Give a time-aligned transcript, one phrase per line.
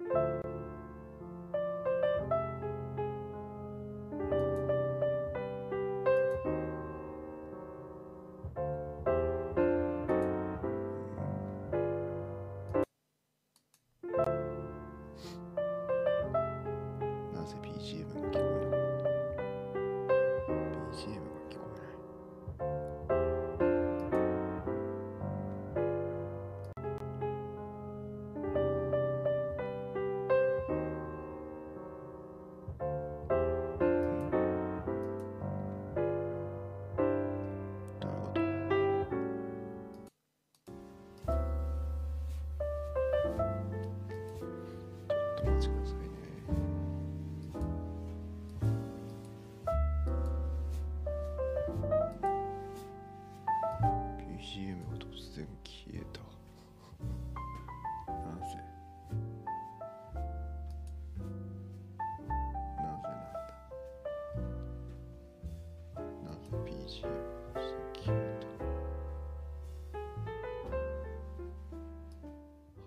[0.00, 0.55] な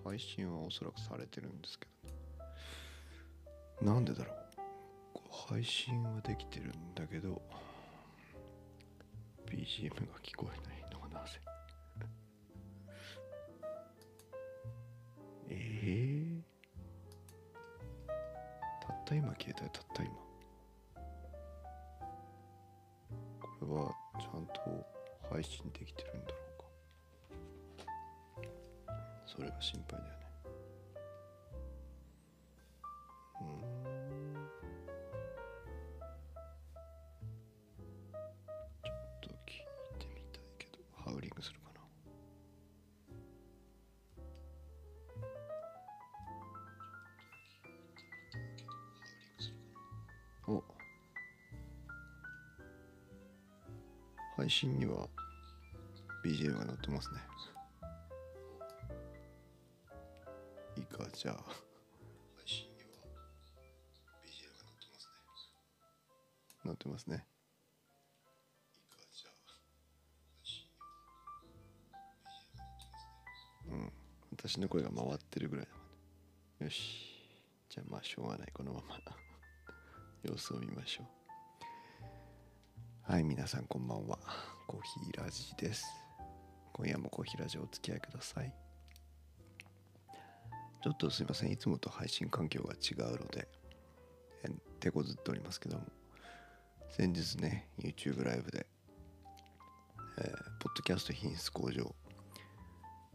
[0.04, 1.88] 配信はおそらくされてるんですけ
[3.82, 3.94] ど。
[3.94, 4.36] なんでだろう
[5.50, 7.42] 配信はできてるんだけど。
[9.46, 11.40] BGM が聞こえないのはなぜ？
[15.50, 15.54] え
[16.38, 16.44] え
[18.86, 20.14] たった今消えたよたった今。
[23.42, 23.96] これは
[25.32, 26.66] 配信できてるんだろうか。
[29.26, 30.20] それが心配だよね。
[33.42, 33.48] うん。
[38.84, 39.66] ちょっと聞い
[40.00, 41.80] てみたいけどハウリングするかな。
[50.48, 50.64] お。
[54.36, 55.08] 配信には
[56.24, 57.20] BGM が載ってますね。
[60.78, 61.36] いいかじゃあ。
[62.36, 62.90] 配信には
[64.24, 65.14] BGM が載ってますね。
[66.66, 67.26] 載ってますね。
[68.76, 69.34] いいかじゃあ。
[70.36, 71.40] 配信には
[72.24, 73.72] BGM が載ってますね。
[73.72, 73.94] うん。
[74.32, 75.86] 私の声が回ってるぐらいだもん
[76.60, 76.66] ね。
[76.66, 77.10] よし。
[77.70, 78.52] じゃあまあしょうがない。
[78.54, 79.00] このまま。
[80.24, 81.20] 様子を見ましょう。
[83.12, 84.20] はい皆さんこんばんは。
[84.68, 86.08] コーヒーラジです。
[86.80, 88.54] 今夜もコーヒーラジオお付き合いください。
[90.82, 91.52] ちょっとすいません。
[91.52, 93.50] いつもと配信環境が違うので
[94.80, 95.84] 手こずっておりますけども。
[96.89, 98.66] 先日ね YouTube ライブで、
[100.20, 100.32] えー
[100.62, 101.94] ポッドキャスト品質向上、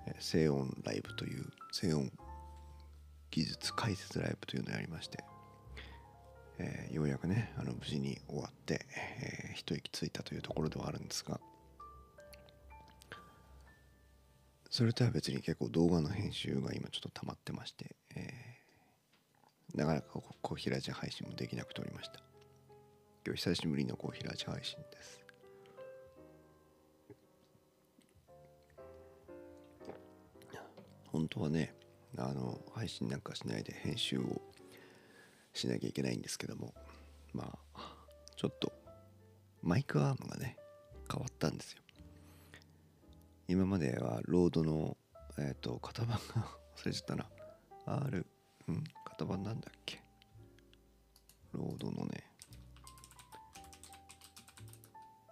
[0.09, 2.13] えー静音ライブという静音
[3.31, 5.25] 技術解説ライブというのをやりまして、
[6.59, 11.41] えーようやくねあの無事に終わって、えー一息ついたというところではあるんですが
[14.75, 22.21] それとは別に結構動画の編集が今ちょっと溜まってまして、えーなかなかこコーヒーラジ配信もできなくておりました。
[23.25, 25.25] 今日久しぶりのコーヒーラジ配信です。
[31.07, 31.73] 本当はね
[32.19, 34.43] あの配信なんかしないで編集を
[35.53, 36.75] しなきゃいけないんですけども
[37.33, 37.79] まあ
[38.37, 38.73] ちょっと
[39.63, 40.57] マイクアームがね
[41.09, 41.84] 変わったんですよ。
[43.49, 44.97] 今まではロードの
[45.39, 46.43] えっ、と型番が
[46.77, 47.31] 忘れちゃったな。
[47.87, 48.27] R
[48.69, 50.03] うん型番なんだっけ？
[51.53, 52.31] ロードのね。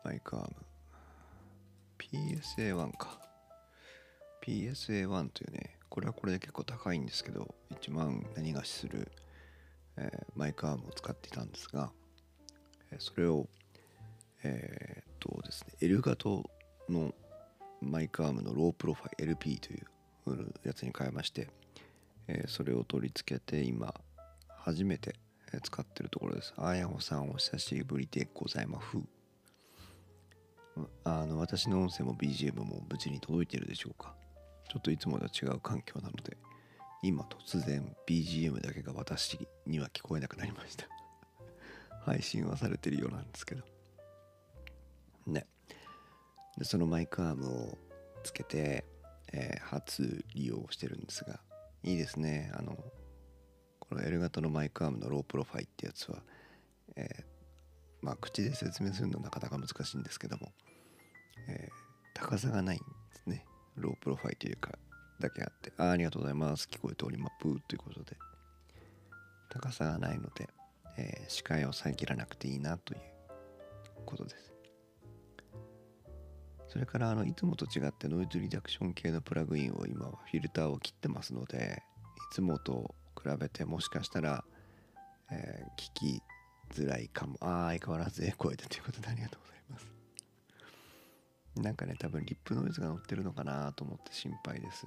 [0.05, 0.57] マイクアーム。
[1.99, 3.21] PSA1 か。
[4.43, 9.11] PSA1 というねこれはこれで結構高いんですけど1万何がしする、
[9.97, 11.93] えーマイクアームを使っていたんですが、
[12.91, 13.49] えーそれを
[14.43, 16.29] えーっとですね L 型
[16.89, 17.15] の
[17.83, 19.87] マイクアームのロープロファイル LP という
[20.65, 21.49] やつに変えまして、
[22.29, 23.93] えーそれを取り付けて今
[24.49, 25.17] 初めて
[25.63, 26.55] 使ってるところです。
[26.57, 28.87] あやほさんお久しぶりでございます。
[31.05, 34.15] あの私の音声も BGM も無事に届いているでしょうか？
[34.71, 36.39] ちょっといつもとは違う環境なので
[37.03, 40.87] 今突然 BGM だけが私には聞こえなくなりました。
[42.05, 43.65] 配信はされてるようなんですけど。
[45.27, 45.47] ね。
[46.59, 47.79] でそのマイクアームを
[48.23, 48.85] つけて、
[49.33, 51.41] えー初利用してるんですが
[51.83, 52.53] いいですね。
[52.55, 52.77] あの
[53.79, 56.23] この L 型のマイクアームのロープロファイってやつは、
[56.97, 57.25] えー
[58.03, 60.53] まあ口で説明するのはなかなか難しいんですけども、
[61.49, 61.73] えー
[62.15, 62.85] 高さがないんで
[63.25, 63.47] すね。
[63.77, 64.73] ロープロファイルというか
[65.19, 66.69] だけあってあありがとうございます。
[66.71, 67.39] 聞こえております。
[67.41, 68.17] ということで。
[69.53, 70.49] 高さがないので、
[70.97, 73.01] えー、視界を遮らなくていいなという
[74.07, 74.52] ことです。
[76.73, 81.83] それからあのいつもと違ってノイズリダクション系のプラグインを今はフィルターを切ってますので
[82.33, 84.43] いつもと比べてもしかしたら、
[85.31, 86.23] えー、聞き
[86.75, 87.37] づらいかも。
[87.43, 89.87] ああ相変わらずエコーでということでありがとうございます。
[91.63, 94.87] なんかね多分リップノイズが乗ってるのかなと思って心配です。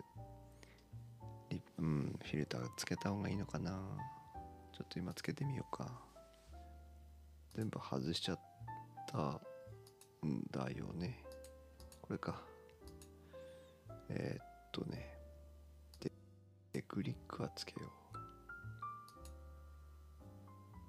[1.51, 3.79] リうんフィルターつけた方がいいのかな。
[4.75, 5.87] ちょっと今つけてみようか。
[7.53, 8.39] 全部外しちゃっ
[9.05, 9.39] た
[10.25, 11.23] んだよね。
[12.07, 12.39] これか。
[14.09, 15.11] えー、っとね。
[16.71, 18.17] でクリックはつけよう。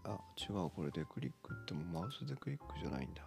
[0.05, 3.23] あ違うこれでクリックってもマウスでクリックじゃないんだ。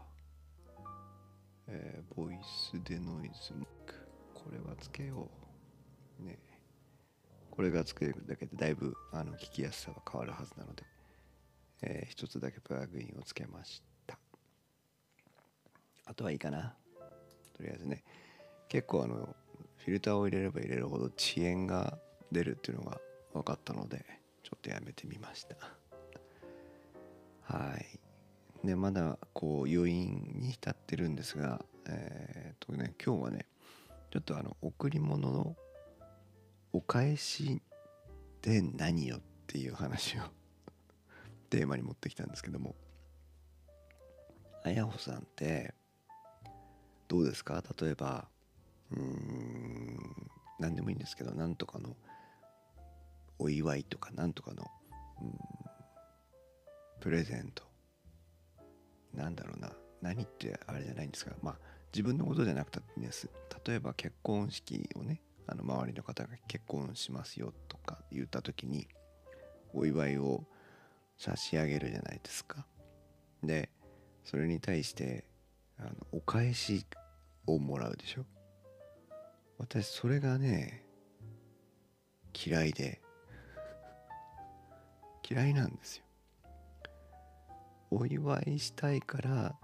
[1.68, 3.96] えー、ボイスでノイズマーク。
[4.34, 5.30] これはつけよ
[6.20, 6.24] う。
[6.24, 6.38] ね。
[7.50, 10.84] これがつけるだけでだいぶあの聞きやすさは変わるはずなので、
[11.82, 14.20] えー、一つだけプラグインをつけました。
[16.06, 16.76] あとはいいかな。
[17.60, 18.04] とりあえずね
[18.70, 19.36] 結構あの
[19.78, 21.98] フィルターを入れれば入れるほど遅延が
[22.32, 23.02] 出るっていうのが
[23.34, 24.06] 分かったので
[24.44, 25.56] ちょっとやめてみました。
[27.42, 28.66] はい。
[28.66, 33.46] ね、まだこう余韻に浸ってるんですが、えー、とね、今日はね
[34.12, 35.56] ちょっとあの贈り物の
[36.72, 40.22] お返しって何よっていう話を
[41.50, 42.76] テーマに持ってきたんですけども。
[44.64, 45.74] あやほさんって
[47.10, 47.62] どうですか？
[47.82, 48.30] 例えば
[48.92, 51.98] うーん何でもいいんですけど何とかの
[53.40, 54.66] お祝いとか何とかの
[57.02, 57.64] プレゼント。
[59.14, 59.72] なんだろうな。
[60.02, 61.58] 何ってあれじゃないんですがまあ
[61.94, 63.30] 自分のことじゃなくたっていいんです。
[63.66, 68.88] 例えば結婚式をねあの周りの方が結婚しますよとか言った時に
[69.74, 70.46] お祝いを
[71.18, 72.66] 差し上げるじゃないですか。
[73.44, 73.70] で
[74.24, 75.26] それに対して
[75.80, 76.86] あのお返し
[77.54, 78.26] をもらうでしょ？
[79.58, 80.86] 私それがね
[82.34, 83.02] 嫌いで。
[85.32, 86.04] 嫌いなんですよ。
[87.92, 89.56] お祝いしたいから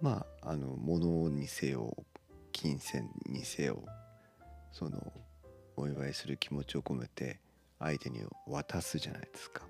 [0.00, 1.94] まああの物にせよ
[2.52, 3.84] 金銭にせよ
[4.72, 5.12] その
[5.76, 7.40] お祝いする気持ちを込めて
[7.78, 9.64] 相手に渡すじゃないですか。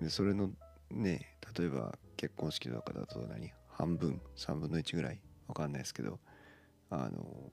[0.00, 0.50] でそれの
[0.90, 3.52] ね例えば結婚式とかだと何？
[3.68, 6.18] 半分3分の1ぐらいわかんないですけど
[6.90, 7.52] あの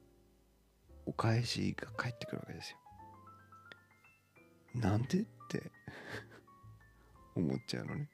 [1.06, 2.78] お返しが返ってくるわけですよ。
[4.76, 5.72] なんでって
[7.36, 8.10] 思っちゃうのね。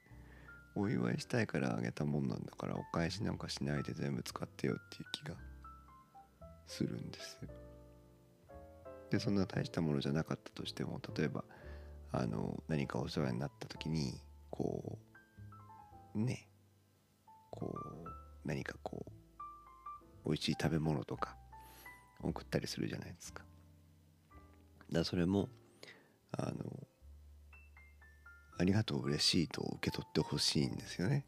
[0.74, 5.36] お祝いしたいからあげたもんなんだからお返しなんかしないで全部使ってよっていう気が
[6.66, 7.40] するんです
[9.10, 11.44] でそんな大したものじゃなかったとしても例えば
[12.12, 14.98] あの何かお世話になった時にこ
[16.14, 16.48] うね
[20.30, 21.36] 美味しい食べ物とか
[22.22, 23.42] 送ったりするじゃないですか。
[24.92, 25.48] だそれも
[26.30, 26.54] あの
[28.58, 31.26] ありがとう嬉しいと受け取ってほしいんですよね。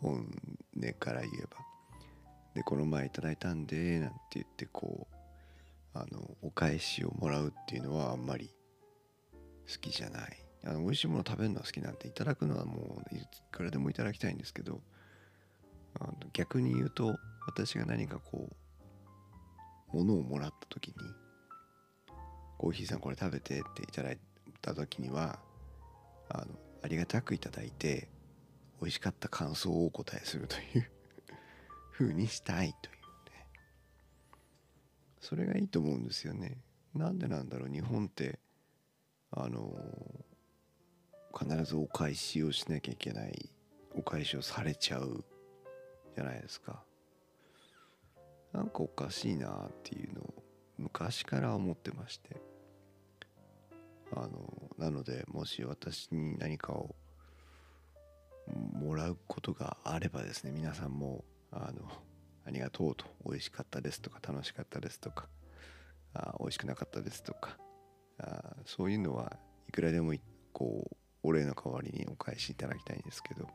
[0.00, 0.30] 本
[0.80, 1.56] 音から言えば。
[2.54, 8.54] でこの前いただいたんでなんて言ってこうあのお返しをもらうっていうのはあんまり
[9.68, 10.46] 好きじゃない。
[10.64, 13.20] あの美味しいもの食べるのは好きなんでいただくのはもうい
[13.50, 14.80] くらでもいただきたいんですけど
[15.98, 18.48] あの逆に言うと私が何かこ
[19.92, 20.94] う物をもらった時に
[22.58, 24.18] コーヒーさんこれ食べてっていただい
[24.60, 25.38] た時には
[26.28, 26.46] あの
[26.82, 28.08] ありがたくいただいて
[28.80, 30.90] 美味しかった感想をお答えするという
[31.92, 32.96] 風にしたいという
[33.32, 33.46] ね。
[35.20, 36.58] それがいいと思うんですよね。
[36.94, 37.68] なんでなんだろう。
[37.70, 38.38] 日本って
[39.30, 39.72] あの
[41.38, 43.50] 必ずお返しをしなきゃいけない
[43.94, 45.24] お返しをされちゃう
[46.14, 46.82] じゃないですか。
[48.56, 50.34] なんかおかしいなっていうのを
[50.78, 52.40] 昔から思ってまして。
[54.12, 56.94] あのなのでもし私に何かを
[58.72, 61.90] もらうことがあればですね皆さんもあの
[62.46, 63.04] ありがとうと。
[63.24, 65.28] 美味しかったですとか楽しかったですとか
[66.14, 67.58] あ美味しくなかったですとか
[68.18, 69.36] あそういうのは
[69.68, 70.14] いくらでも
[70.52, 73.48] こうお礼の代わりにお返しいただきたいんですけど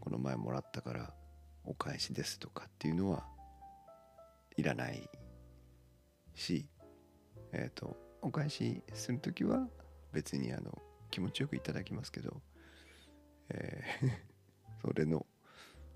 [0.00, 1.14] この前もらったから
[1.64, 3.24] お返しですとかっていうのは
[4.56, 5.08] いらない
[6.34, 6.66] し
[7.52, 9.68] えっ、ー、とお返しする時は
[10.12, 12.40] 別にあの気持ちよくいただきますけど、
[13.50, 14.10] えー
[14.82, 15.24] それの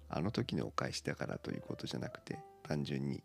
[0.09, 3.23] あの時のお返しだからということじゃなくて単純に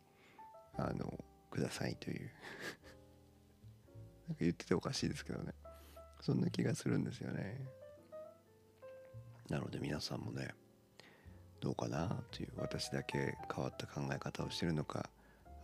[0.75, 2.31] あのくださいという。
[4.27, 5.53] なんか言ってておかしいですけどね。
[6.19, 7.65] そんな気がするんですよね。
[9.49, 10.53] なので皆さんもね
[11.59, 15.09] どうかなという私だけ変わった考え方をしてるのか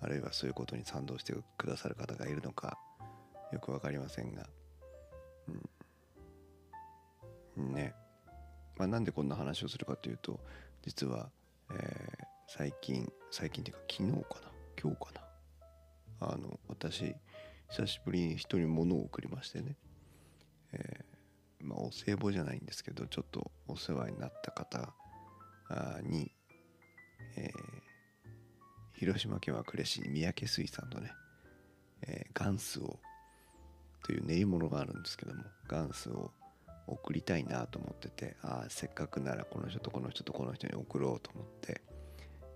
[0.02, 2.78] あるいはそういうことに賛同してくださる方がいるのか
[3.52, 4.48] よく分かりませんが、
[7.58, 7.94] うん、ね。
[8.78, 10.40] まあ、なんでこんな話をするかというと
[10.84, 11.30] 実は、
[11.72, 14.52] えー、最近最近っていうか昨日かな？
[14.82, 15.12] 今日か
[16.20, 16.28] な？
[16.32, 17.14] あの私
[17.70, 19.76] 久しぶりに人に物を送りましてね、
[20.72, 24.94] えー、まあお歳暮じゃないんですけどちょっとお世話になった方
[26.04, 26.32] に、
[29.00, 31.14] 広島県は呉市三宅水産のね、
[32.02, 33.00] えー、ガンスを
[34.04, 36.32] という練り物があるんですけどもガンスを
[36.86, 41.82] 送りたいなと思っててああせっかくならこの人とこの人とこの人に送ろうと思って、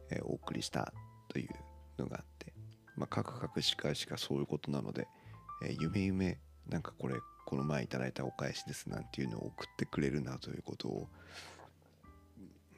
[0.10, 0.92] えー、お送りした
[1.30, 1.50] という
[1.98, 2.52] のがあって、
[2.98, 5.08] まあ、カクカクしかしかそういうことなので、
[5.66, 11.08] えー、夢夢なんかこれこの前いただいたお返しですなんていうのを送ってくれるなということを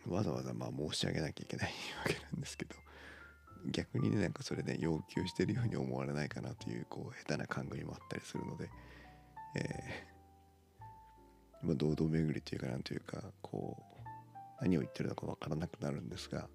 [0.08, 1.72] わざわざまあ申し上げなきゃいけない
[2.04, 2.85] わけなんですけど
[3.72, 8.70] 逆にねなんかそれで、ね、要求してるように思われないかなというこう下手な勘繰りもあったりするので、
[9.56, 13.84] えー、まあ、堂々巡りというかなんというかこう
[14.62, 16.48] 何を言ってるのか分からなくなるんですが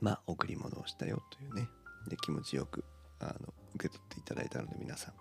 [0.00, 1.68] まあ贈り物をしたよというね
[2.08, 2.84] で気持ちよく
[3.20, 5.12] あの受け取っていただいたので皆さ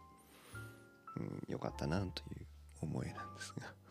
[1.17, 2.07] ん、うん、よかったなとい
[2.41, 2.45] う
[2.81, 3.82] 思いなんですが。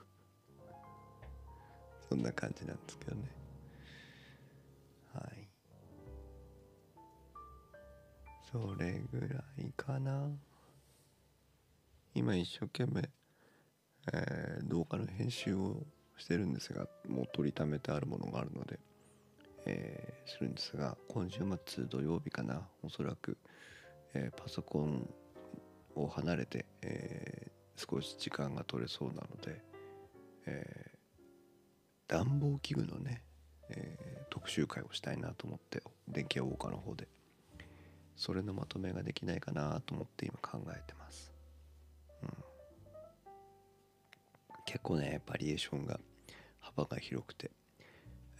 [2.12, 3.22] そんな感じなんですけどね。
[5.14, 5.48] はい。
[8.52, 10.28] それぐらいかな。
[12.14, 13.08] 今一生懸命、
[14.12, 15.86] えー、動画の編集を
[16.18, 18.78] してるんですがもう取りためてあるものがあるので
[19.64, 23.38] えー、するんですが今週末土曜日かなおそらく、
[24.12, 25.08] えー、パソコン
[25.94, 29.62] を離れて、え、少し時間が取れそうなので、
[30.46, 30.91] え
[32.12, 33.22] 暖房器具のね、
[33.70, 37.08] え特集会をしたいなと思って電気屋ウォーカーの方で。
[38.14, 41.32] それのまとめができないかなと思って今考えてます、
[42.22, 42.28] うん、
[44.66, 45.98] 結構ねバリエーションが
[46.60, 47.50] 幅が広くて、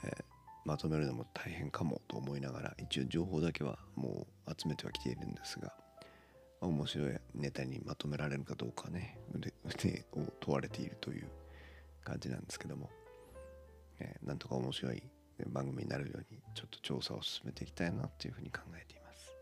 [0.05, 0.25] えー
[0.65, 5.73] まとめるのも大変かもと思いながら一応情報だけはもう集めてはきているんですが
[6.61, 11.27] 面白いネタにまとめられるかどうかね腕を問われているという
[12.05, 12.91] 感じなんですけども、
[14.03, 15.01] えー、なんとか面白い
[15.47, 19.37] 番組になるようにちょっと調査を進めていきたいなというふうに考えています、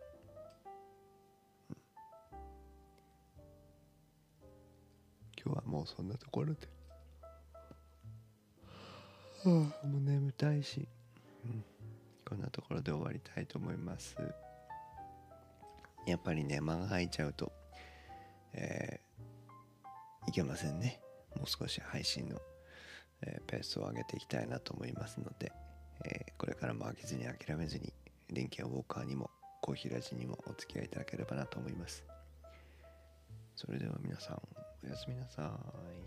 [5.43, 6.69] 今日はもうそんなところで、
[9.45, 10.87] はあ、もう眠たいし。
[11.43, 11.65] うん、
[12.29, 14.15] こんなところで終わりたいと思います。
[16.07, 17.51] やっぱりね間が空いちゃうと、
[18.53, 21.01] えー、いけませんね。
[21.35, 22.39] もう少し配信の、
[23.23, 25.53] え、ペースを上げていきたいなと思いますので、
[26.05, 27.93] え、これからも飽きずに諦めずに
[28.31, 32.05] 電気やウォーカーにもコーヒーラジにもお付き合いいただければなと思います。
[33.57, 34.43] それでは皆さん
[34.85, 35.59] おやすみなさ
[35.97, 36.00] い。